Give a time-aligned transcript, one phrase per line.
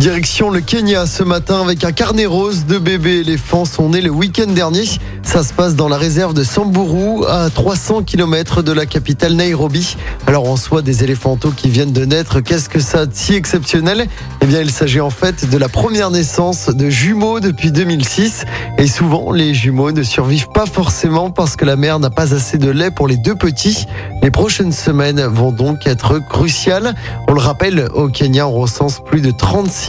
[0.00, 4.08] Direction le Kenya ce matin avec un carnet rose de bébés éléphants sont nés le
[4.08, 4.84] week-end dernier.
[5.22, 9.98] Ça se passe dans la réserve de Samburu à 300 km de la capitale Nairobi.
[10.26, 14.06] Alors en soi des éléphantaux qui viennent de naître, qu'est-ce que ça de si exceptionnel?
[14.40, 18.46] Eh bien il s'agit en fait de la première naissance de jumeaux depuis 2006
[18.78, 22.56] et souvent les jumeaux ne survivent pas forcément parce que la mère n'a pas assez
[22.56, 23.84] de lait pour les deux petits.
[24.22, 26.94] Les prochaines semaines vont donc être cruciales.
[27.28, 29.30] On le rappelle, au Kenya on recense plus de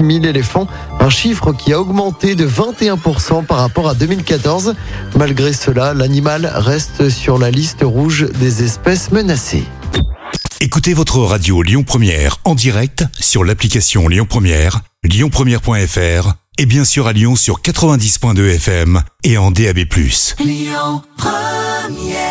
[0.00, 0.66] 36 000 éléphants,
[0.98, 4.74] un chiffre qui a augmenté de 21% par rapport à 2014.
[5.16, 9.64] Malgré cela, l'animal reste sur la liste rouge des espèces menacées.
[10.60, 17.06] Écoutez votre radio Lyon Première en direct sur l'application Lyon Première, lyonpremière.fr et bien sûr
[17.06, 19.78] à Lyon sur 90.2 FM et en DAB+.
[20.38, 22.29] Lyon Première